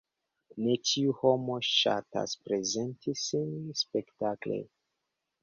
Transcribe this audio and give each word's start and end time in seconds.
Ne 0.67 0.77
ĉiu 0.91 1.11
homo 1.19 1.57
ŝatas 1.67 2.33
prezenti 2.47 3.15
sin 3.27 3.53
spektakle. 3.85 4.61